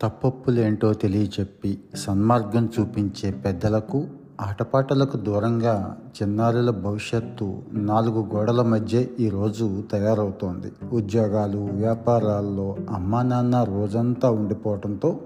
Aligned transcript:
తప్పప్పులేంటో 0.00 0.92
తెలియచెప్పి 0.92 1.78
సన్మార్గం 1.94 2.68
చూపించే 2.80 3.30
పెద్దలకు 3.30 4.04
ఆటపాటలకు 4.40 5.16
దూరంగా 5.16 5.96
చిన్నారుల 6.16 6.70
భవిష్యత్తు 6.70 7.58
నాలుగు 7.72 8.28
గోడల 8.34 8.62
మధ్య 8.62 9.04
ఈరోజు 9.20 9.82
తయారవుతోంది. 9.92 10.72
ఉద్యోగాలు 10.92 11.58
వ్యాపారాల్లో 11.58 12.76
అమ్మా 12.90 13.22
నాన్న 13.22 13.64
రోజంతా 13.64 14.30
ఉండిపోవడంతో 14.30 15.20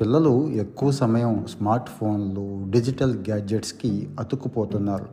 పిల్లలు 0.00 0.48
ఎక్కువ 0.48 0.90
సమయం 0.90 1.46
స్మార్ట్ 1.48 1.90
ఫోన్లు 2.00 2.70
డిజిటల్ 2.70 3.14
గ్యాడ్జెట్స్కి 3.14 4.08
అతుక్కుపోతున్నారు. 4.20 5.06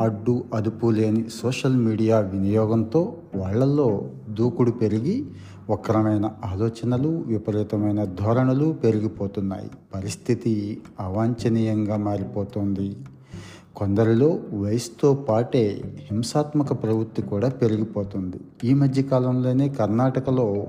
అడ్డు 0.00 0.44
అదుపు 0.54 0.86
లేని 0.90 1.30
సోషల్ 1.30 1.76
మీడియా 1.76 2.18
వినియోగంతో 2.18 3.14
వాళ్ళల్లో 3.36 4.08
దూకుడు 4.30 4.70
పెరిగి 4.70 5.26
వక్రమైన 5.70 6.30
ఆలోచనలు 6.44 7.24
విపరీతమైన 7.26 8.04
ధోరణులు 8.04 8.72
పెరిగిపోతున్నాయి. 8.72 9.70
పరిస్థితి 9.94 10.82
అవాంఛనీయంగా 11.00 11.96
మారిపోతుంది. 11.96 12.96
కొందరిలో 13.76 14.38
వయసుతో 14.52 15.14
పాటే 15.14 15.82
హింసాత్మక 16.10 16.82
ప్రవృత్తి 16.82 17.22
కూడా 17.22 17.48
పెరిగిపోతుంది. 17.48 18.40
ఈ 18.64 18.74
మధ్య 18.74 19.02
కాలంలోనే 19.02 19.68
కర్ణాటకలో 19.68 20.66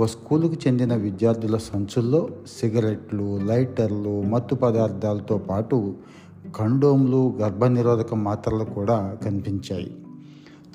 ఓ 0.00 0.06
స్కూలుకు 0.06 0.54
చెందిన 0.54 0.94
విద్యార్థుల 0.94 1.56
సంచుల్లో 1.56 2.28
సిగరెట్లు 2.60 3.40
లైటర్లు 3.44 4.22
మత్తు 4.22 4.54
పదార్థాలతో 4.54 5.38
పాటు 5.38 5.94
కండోమ్లు 6.56 7.36
గర్భనిరోధక 7.40 8.14
మాత్రలు 8.14 8.64
కూడా 8.64 9.16
కనిపించాయి. 9.24 9.94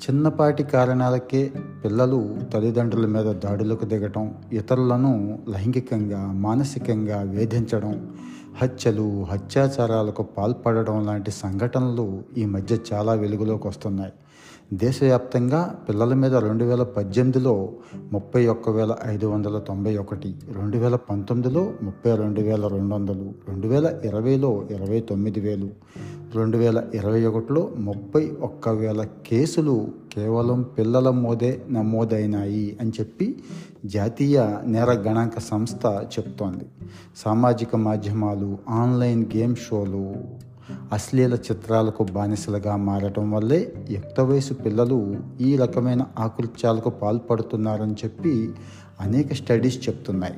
చిన్నపాటి 0.02 0.62
కారణాలకే 0.62 1.52
పిల్లలు 1.84 2.36
తల్లిదండ్రుల 2.54 3.06
మీద 3.06 3.34
దాడులకు 3.34 3.84
దిగటం 3.84 4.34
ఇతరులను 4.52 5.12
లైంగికంగా 5.48 6.32
మానసికంగా 6.32 7.22
వేధించడం 7.22 7.94
హత్యలు 8.62 9.26
అత్యాచారాలకు 9.30 10.22
పాల్పడడం 10.22 11.06
లాంటి 11.06 11.30
సంఘటనలు 11.30 12.22
ఈ 12.38 12.46
మధ్య 12.46 12.78
చాలా 12.92 13.14
వెలుగులోకి 13.14 13.68
వస్తున్నాయి. 13.68 14.12
దేశవ్యాప్తంగా 14.72 15.76
పిల్లల 15.88 16.14
మీద 16.14 16.34
రెండు 16.34 16.64
వేల 16.64 16.82
పద్దెనిమిదిలో 16.82 17.72
ముప్పై 18.12 18.46
ఒక్క 18.46 18.70
వేల 18.70 18.96
ఐదు 19.06 19.26
వందల 19.26 19.58
తొంభై 19.58 19.96
ఒకటి 19.96 20.34
రెండు 20.56 20.78
వేల 20.78 20.96
పంతొమ్మిదిలో 20.96 21.72
ముప్పై 21.82 22.16
రెండు 22.16 22.40
వేల 22.40 22.66
రెండు 22.66 22.94
వందలు 22.94 23.34
రెండు 23.48 23.68
వేల 23.68 24.00
ఇరవైలో 24.04 24.62
ఇరవై 24.70 25.00
తొమ్మిది 25.00 25.40
వేలు 25.40 25.68
రెండు 26.34 26.58
వేల 26.58 26.84
ఇరవై 26.94 27.24
ఒకటిలో 27.24 27.70
ముప్పై 27.76 28.30
ఒక్క 28.42 28.68
వేల 28.68 29.06
కేసులు 29.26 29.88
కేవలం 30.12 30.62
పిల్లల 30.62 31.10
మోదే 31.10 31.62
నమోదైనాయి 31.70 32.78
అని 32.80 32.92
చెప్పి 33.00 33.42
జాతీయ 33.84 34.46
నేర 34.66 34.90
గణాంక 34.90 35.38
సంస్థ 35.38 35.86
చెప్తోంది. 35.86 36.64
సామాజిక 37.16 37.76
మాధ్యమాలు 37.76 38.58
ఆన్లైన్ 38.68 39.24
గేమ్ 39.36 39.56
షోలు 39.56 40.14
అశ్లీల 40.92 41.34
చిత్రాలకు 41.34 42.04
బానిసలుగా 42.04 42.76
మారటం 42.76 43.30
వల్లే 43.30 43.74
యుక్త 43.90 44.20
వయసు 44.20 44.54
పిల్లలు 44.54 45.16
ఈ 45.40 45.56
రకమైన 45.56 46.06
ఆకృత్యాలకు 46.18 46.90
పాల్పడుతున్నారని 46.90 47.92
చెప్పి 47.92 48.52
అనేక 49.00 49.32
స్టడీస్ 49.32 49.88
చెప్తున్నాయి. 49.88 50.34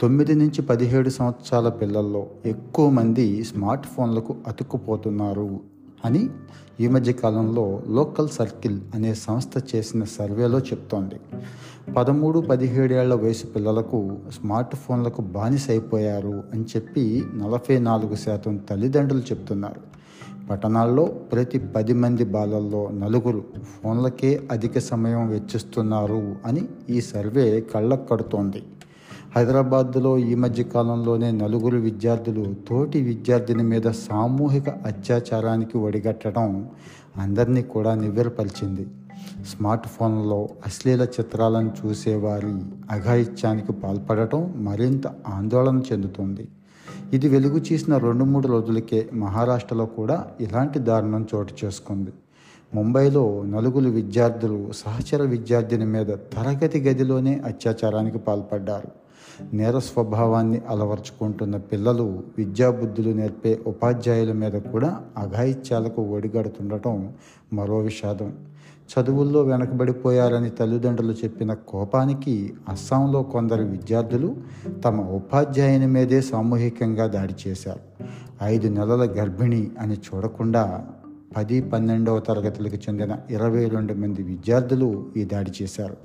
తొమ్మిది 0.00 0.34
నుంచి 0.34 0.62
పదిహేడు 0.62 1.10
సంవత్సరాల 1.10 1.68
పిల్లల్లో 1.68 2.26
ఎక్కువ 2.46 2.90
మంది 2.90 3.44
స్మార్ట్ 3.44 3.86
ఫోన్లకు 3.86 4.36
అతుక్కుపోతున్నారు 4.46 5.60
అని 6.04 6.30
ఈ 6.80 6.88
మధ్య 6.88 7.12
కాలంలో 7.12 7.82
లోకల్ 7.88 8.28
సర్కిల్ 8.28 8.80
అనే 8.94 9.14
సంస్థ 9.14 9.76
చేసిన 9.76 10.04
సర్వేలో 10.04 10.58
చెప్తోంది. 10.58 11.14
పదమూడు 11.92 12.38
పదిహేడేళ్ళ 12.38 13.14
వయసు 13.14 13.46
పిల్లలకు 13.46 14.16
స్మార్ట్ 14.30 14.76
ఫోన్లకు 14.76 15.22
బానిసైపోయారు 15.22 16.42
అని 16.52 16.64
చెప్పి 16.64 17.24
నలభై 17.34 17.78
నాలుగు 17.78 18.14
శాతం 18.14 18.56
తల్లిదండ్రులు 18.56 19.22
చెప్తున్నారు. 19.22 19.80
పట్టణాల్లో 20.50 21.04
ప్రతి 21.04 21.58
పది 21.58 21.92
మంది 21.92 22.24
బాలల్లో 22.24 22.88
నలుగురు 22.88 23.44
ఫోన్లకే 23.82 24.48
అధిక 24.50 24.78
సమయం 24.78 25.28
వెచ్చిస్తున్నారు 25.28 26.36
అని 26.46 26.68
ఈ 26.90 27.00
సర్వే 27.00 27.60
కళ్ళకు 27.60 28.08
కడుతోంది. 28.08 28.62
హైదరాబాద్లో 29.36 30.18
ఈ 30.18 30.34
మధ్య 30.34 30.62
కాలంలోనే 30.62 31.30
నలుగురు 31.30 31.78
విద్యార్థులు 31.78 32.54
తోటి 32.68 33.00
విద్యార్థిని 33.00 33.62
మీద 33.62 33.82
సామూహిక 33.82 34.68
అత్యాచారానికి 34.68 35.78
ఒడిగట్టడం 35.78 36.68
అందరినీ 37.16 37.62
కూడా 37.62 37.94
నివ్వెరపరిచింది. 37.94 38.86
స్మార్ట్ 39.46 39.86
ఫోన్లో 39.86 40.48
అశ్లీల 40.66 41.02
చిత్రాలను 41.02 41.72
చూసేవారి 41.80 42.52
అఘాయిత్యానికి 42.90 43.72
పాల్పడటం 43.72 44.54
మరింత 44.56 45.06
ఆందోళన 45.28 45.82
చెందుతుంది. 45.92 46.48
ఇది 47.12 47.28
వెలుగు 47.28 47.60
చేసిన 47.72 47.96
రెండు 47.96 48.24
మూడు 48.24 48.48
రోజులకే 48.48 49.10
మహారాష్ట్రలో 49.14 49.86
కూడా 49.86 50.26
ఇలాంటి 50.40 50.78
దారుణం 50.78 51.26
చోటు 51.34 51.54
చేసుకుంది. 51.64 52.10
ముంబైలో 52.74 53.42
నలుగురు 53.46 53.90
విద్యార్థులు 53.90 54.70
సహచర 54.72 55.22
విద్యార్థిని 55.22 55.84
మీద 55.84 56.06
తరగతి 56.06 56.80
గదిలోనే 56.80 57.42
అత్యాచారానికి 57.44 58.18
పాల్పడ్డారు. 58.18 58.88
నేర 59.54 59.78
స్వభావాన్ని 59.78 60.60
అలవర్చుకుంటున్న 60.68 61.56
పిల్లలు 61.56 62.22
విద్యాబుద్ధులు 62.38 63.10
నేర్పే 63.14 63.60
ఉపాధ్యాయుల 63.66 64.32
మీద 64.32 64.52
కూడా 64.52 65.00
అఘాయిత్యాలకు 65.16 66.02
ఒడిగడుతుండటం 66.02 67.12
మరో 67.52 67.78
విషాదం. 67.78 68.32
చదువుల్లో 68.88 69.42
వెనకబడిపోయారని 69.42 70.50
తల్లిదండ్రులు 70.50 71.12
చెప్పిన 71.12 71.54
కోపానికి 71.54 72.54
అస్సాంలో 72.68 73.22
కొందరు 73.22 73.64
విద్యార్థులు 73.64 74.36
తమ 74.84 75.00
ఉపాధ్యాయుని 75.00 75.86
మీదే 75.86 76.20
సామూహికంగా 76.20 77.06
దాడి 77.06 77.34
చేశారు. 77.48 78.04
ఐదు 78.42 78.68
నెలల 78.68 79.04
గర్భిణి 79.04 79.70
అని 79.80 79.94
చూడకుండా 79.94 80.86
పది 81.38 81.62
పన్నెండవ 81.62 82.18
తరగతులకు 82.18 82.76
చెందిన 82.76 83.18
ఇరవై 83.30 83.68
రెండు 83.68 83.94
మంది 83.94 84.22
విద్యార్థులు 84.22 85.06
ఈ 85.16 85.24
దాడి 85.24 85.52
చేశారు. 85.62 85.96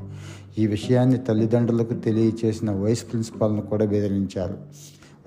ఈ 0.57 0.67
విషయాన్ని 0.67 1.17
తల్లిదండ్రులకు 1.17 1.93
తెలియచేసిన 1.93 2.71
వైస్ 2.71 3.11
ప్రిన్సిపాల్ను 3.11 3.61
కూడా 3.61 3.85
బెదిరించారు. 3.85 4.57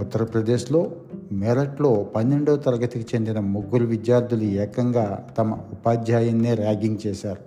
ఉత్తరప్రదేశ్లో 0.00 0.92
మేరట్లో 1.32 2.06
పన్నెండవ 2.16 2.56
తరగతికి 2.56 3.16
చెందిన 3.16 3.38
ముగ్గురు 3.40 3.84
విద్యార్థులు 3.84 4.42
ఏకంగా 4.42 5.26
తమ 5.38 5.54
ఉపాధ్యాయున్నే 5.54 6.54
ర్యాగింగ్ 6.54 6.98
చేశారు. 7.06 7.42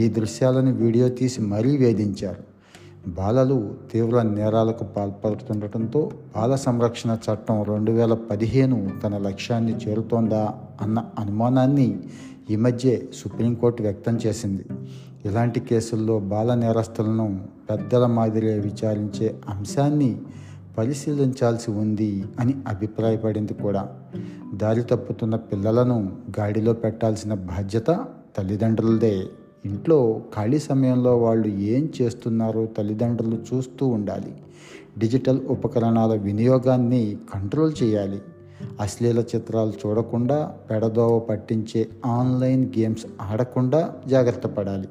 ఈ 0.00 0.08
దృశ్యాలను 0.08 0.74
వీడియో 0.74 1.08
తీసి 1.08 1.40
మరీ 1.42 1.76
వేధించారు. 1.76 2.47
బాలలు 3.06 3.74
తీవ్ర 3.92 4.22
నేరాలకు 4.22 4.84
పాల్పడుతుండటంతో 4.84 6.10
బాల 6.36 6.54
సంరక్షణ 6.54 7.16
చట్టం 7.30 7.62
రెండు 7.62 7.92
వేల 7.92 8.14
పదిహేను 8.14 8.90
తన 9.04 9.18
లక్ష్యాన్ని 9.18 9.76
చేరుతోందా 9.76 10.54
అన్న 10.80 11.04
అనుమానాన్ని 11.18 11.98
ఈ 12.50 12.56
మధ్య 12.56 12.98
సుప్రీంకోర్టు 13.14 13.82
వ్యక్తం 13.82 14.16
చేసింది. 14.16 14.66
ఇలాంటి 15.24 15.60
కేసుల్లో 15.60 16.18
బాల 16.18 16.54
నేరస్తులను 16.54 17.40
పెద్దల 17.70 18.06
మాదిరిగా 18.06 18.62
విచారించే 18.62 19.40
అంశాన్ని 19.48 20.20
పరిశీలించాల్సి 20.78 21.70
ఉంది 21.70 22.24
అని 22.40 22.54
అభిప్రాయపడింది 22.68 23.54
కూడా. 23.54 23.88
దారి 24.54 24.82
తప్పుతున్న 24.82 25.36
పిల్లలను 25.36 26.12
గాడిలో 26.40 26.72
పెట్టాల్సిన 26.72 27.34
బాధ్యత 27.34 28.04
తల్లిదండ్రులదే. 28.36 29.24
ఇంట్లో 29.66 30.20
ఖాళీ 30.36 30.58
సమయంలో 30.58 31.18
వాళ్ళు 31.18 31.48
ఏం 31.48 31.88
చేస్తున్నారో 32.02 32.66
తల్లిదండ్రులు 32.66 33.38
చూస్తూ 33.54 33.86
ఉండాలి. 33.86 34.34
డిజిటల్ 34.98 35.46
ఉపకరణాల 35.46 36.14
వినియోగాన్ని 36.14 37.16
కంట్రోల్ 37.34 37.72
చేయాలి. 37.82 38.22
అశ్లీల 38.80 39.18
చిత్రాలు 39.18 39.72
చూడకుండా 39.86 40.54
పెడదోవ 40.70 41.18
పట్టించే 41.18 41.88
ఆన్లైన్ 42.06 42.64
గేమ్స్ 42.78 43.06
ఆడకుండా 43.22 43.96
జాగ్రత్త 44.08 44.46
పడాలి. 44.46 44.88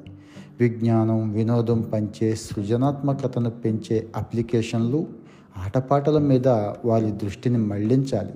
విజ్ఞానం 0.60 1.32
వినోదం 1.32 1.82
పంచే 1.82 2.36
సృజనాత్మకతను 2.36 3.50
పెంచే 3.50 4.08
అప్లికేషన్లు 4.16 5.08
ఆటపాటల 5.66 6.18
మీద 6.18 6.48
వారి 6.86 7.12
దృష్టిని 7.12 7.58
మళ్ళించాలి. 7.58 8.34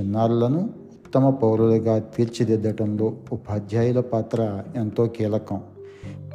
చిన్నారులను 0.00 0.83
ఉత్తమ 1.14 1.30
పౌరులుగా 1.30 1.98
తీర్చిదిద్దటంలో 1.98 3.12
ఉపాధ్యాయుల 3.32 4.00
పాత్ర 4.00 4.62
ఎంతో 4.76 5.06
కీలకం. 5.06 5.60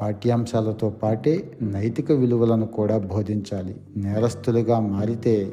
పాఠ్యాంశాలతో 0.01 0.89
పాటే 0.89 1.51
నైతిక 1.61 2.11
విలువలను 2.11 2.65
కూడా 2.65 2.97
బోధించాలి. 2.97 3.75
నేరస్తులుగా 3.97 4.79
మారితే 4.79 5.51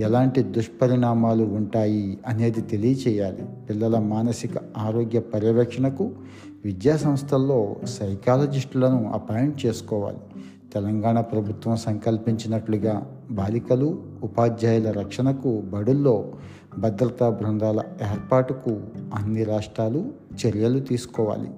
ఎలాంటి 0.00 0.42
దుష్పరిణామాలు 0.42 1.44
ఉంటాయి 1.44 2.18
అనేది 2.26 2.60
తెలియచేయాలి. 2.60 3.44
పిల్లల 3.70 3.98
మానసిక 3.98 4.50
ఆరోగ్య 4.76 5.20
పర్యవేక్షణకు 5.20 6.10
విద్యా 6.64 6.96
సంస్థల్లో 6.96 7.76
సైకాలజిస్టులను 7.84 9.12
అపాయింట్ 9.14 9.66
చేసుకోవాలి. 9.66 10.18
తెలంగాణ 10.74 11.20
ప్రభుత్వం 11.20 11.76
సంకల్పించినట్లుగా 11.76 13.10
బాలికలు 13.30 14.02
ఉపాధ్యాయుల 14.22 14.90
రక్షణకు 14.90 15.60
బడుల్లో 15.60 16.32
భద్రతా 16.78 17.30
బృందాల 17.30 17.80
ఏర్పాటుకు 18.12 18.80
అన్ని 19.14 19.44
రాష్ట్రాలు 19.44 20.04
చర్యలు 20.46 20.80
తీసుకోవాలి. 20.80 21.50